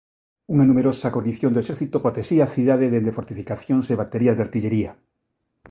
Unha 0.53 0.67
numerosa 0.69 1.13
gornición 1.15 1.51
do 1.53 1.61
exército 1.63 1.97
protexía 2.05 2.41
a 2.45 2.53
cidade 2.55 2.91
dende 2.93 3.15
fortificacións 3.17 3.85
e 3.93 3.99
baterías 4.01 4.35
de 4.37 4.45
artillería. 4.47 4.91